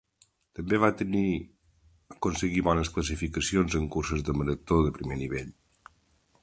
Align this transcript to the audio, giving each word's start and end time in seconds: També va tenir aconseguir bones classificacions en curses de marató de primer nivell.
També 0.59 0.77
va 0.83 0.87
tenir 1.01 1.25
aconseguir 2.15 2.65
bones 2.69 2.91
classificacions 2.97 3.77
en 3.81 3.87
curses 3.97 4.27
de 4.31 4.37
marató 4.41 4.79
de 4.87 4.95
primer 4.99 5.19
nivell. 5.25 5.53